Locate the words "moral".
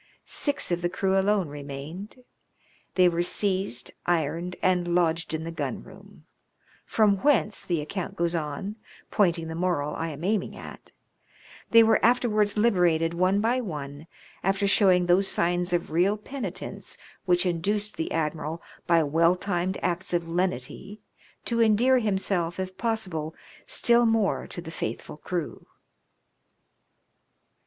9.53-9.95